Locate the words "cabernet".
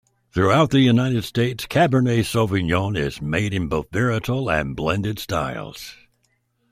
1.67-2.25